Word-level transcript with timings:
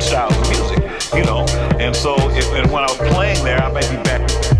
styles 0.00 0.36
of 0.36 0.48
music, 0.50 0.78
you 1.14 1.24
know. 1.24 1.44
And 1.78 1.94
so, 1.94 2.14
if, 2.30 2.46
and 2.52 2.70
when 2.70 2.82
I 2.82 2.86
was 2.86 2.96
playing 3.12 3.44
there, 3.44 3.62
I 3.62 3.70
might 3.72 3.88
be 3.90 3.96
back. 4.02 4.59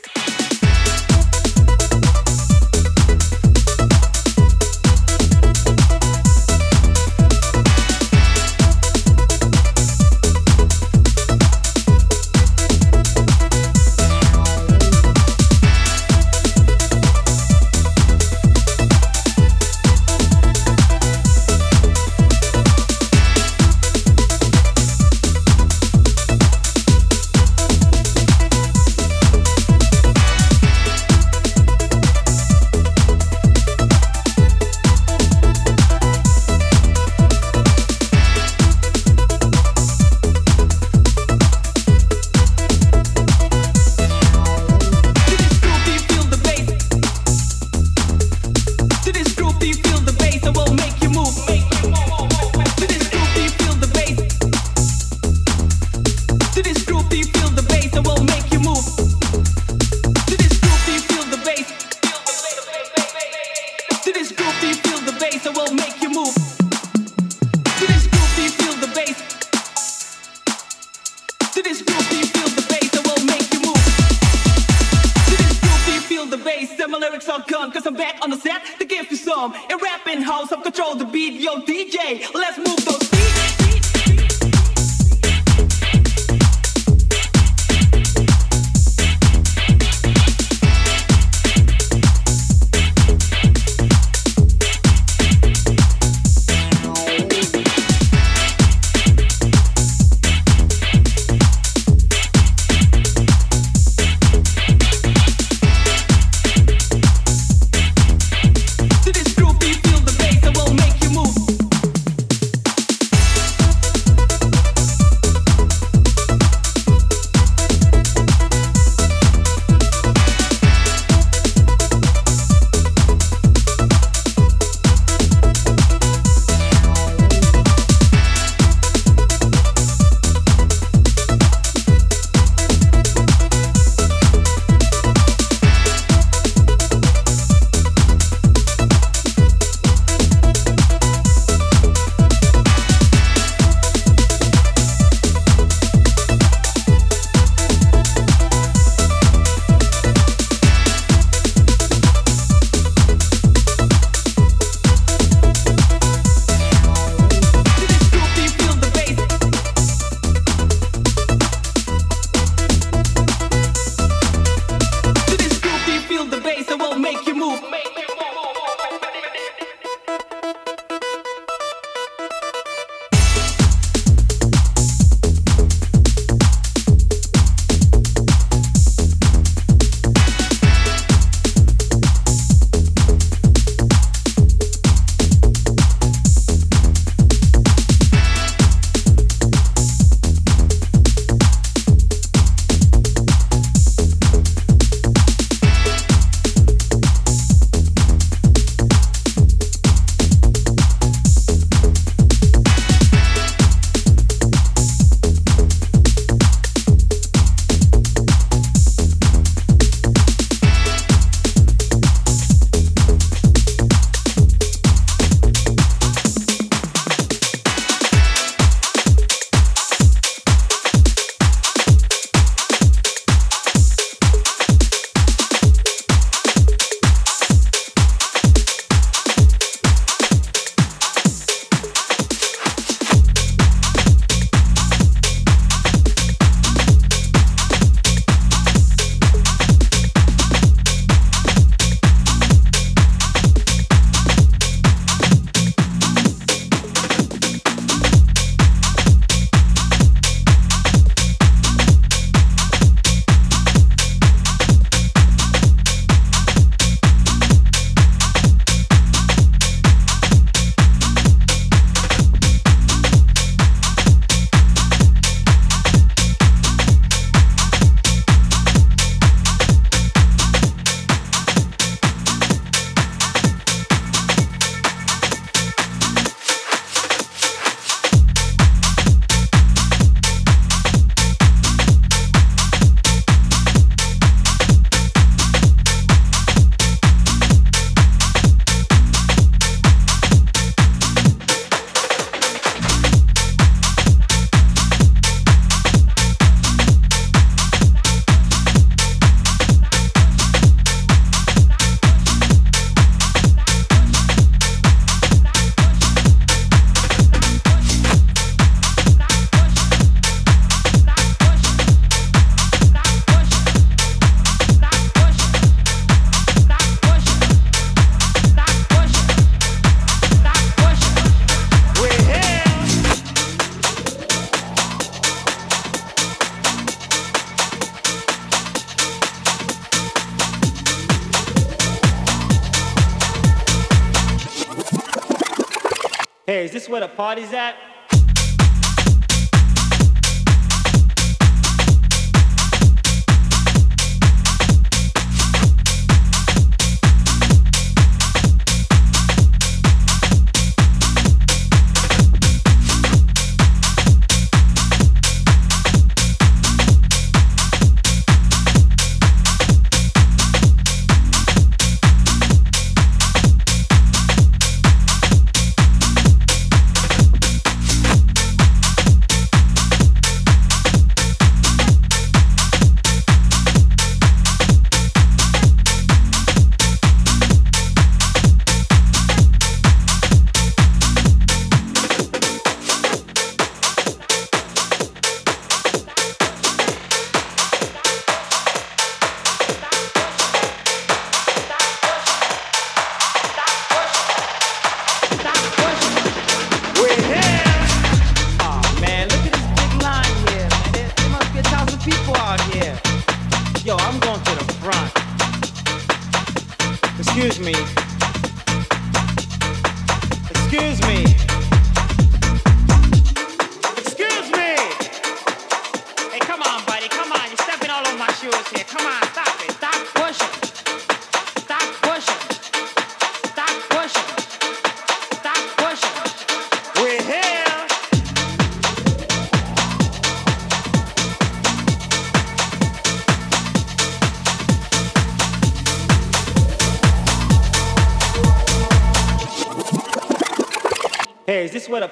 Hey, 336.51 336.65
is 336.65 336.71
this 336.71 336.89
where 336.89 336.99
the 336.99 337.07
party's 337.07 337.53
at? 337.53 337.77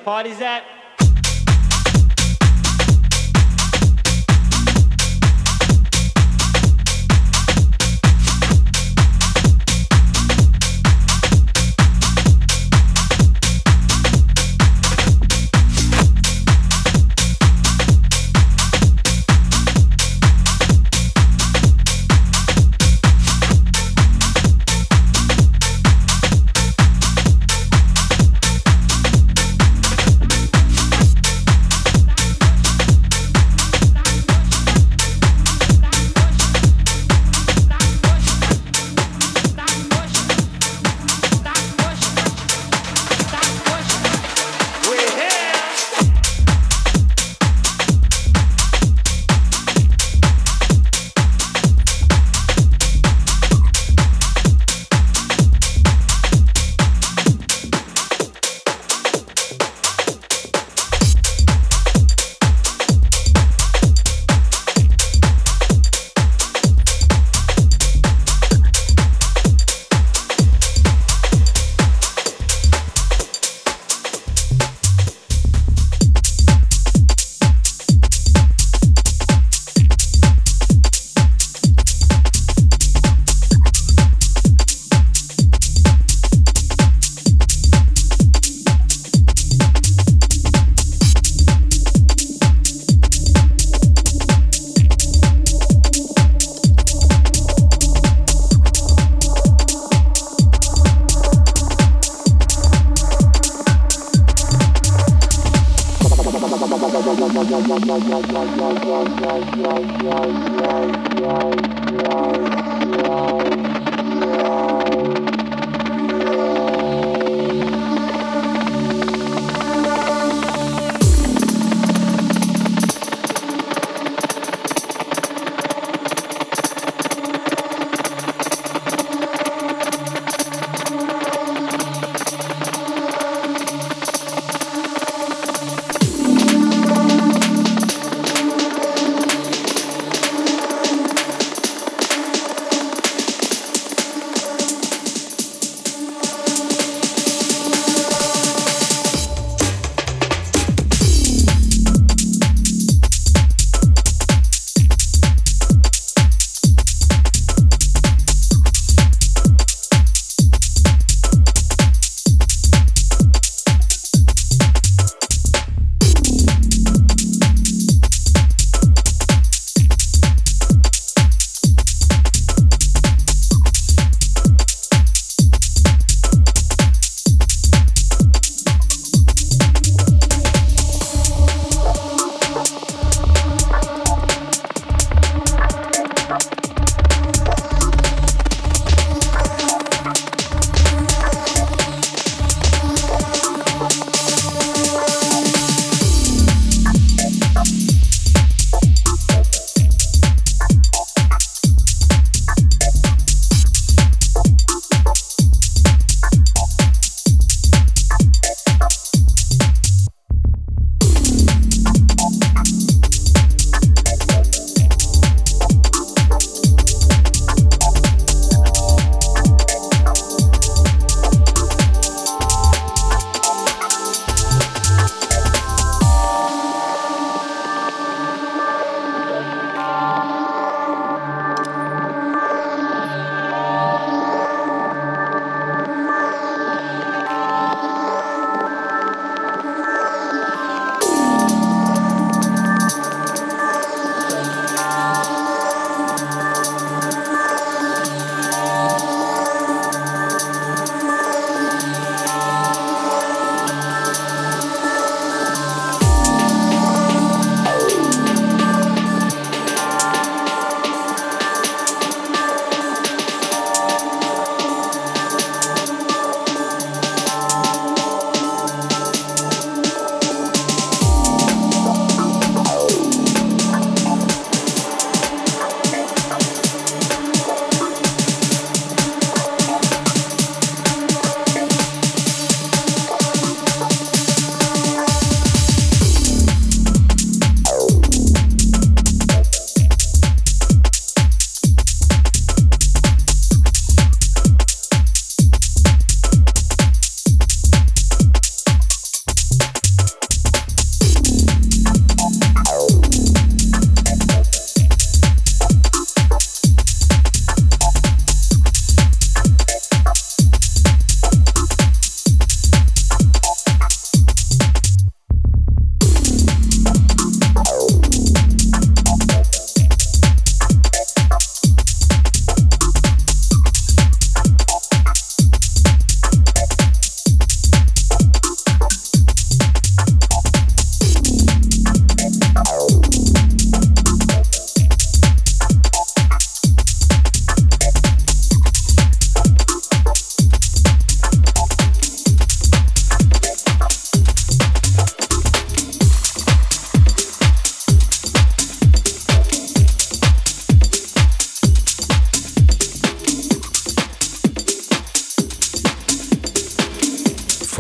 Where 0.06 0.24
the 0.24 0.36
party's 0.36 0.66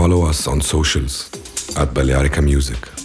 Follow 0.09 0.25
us 0.25 0.47
on 0.47 0.59
socials 0.59 1.29
at 1.77 1.93
Balearica 1.93 2.41
Music. 2.41 2.98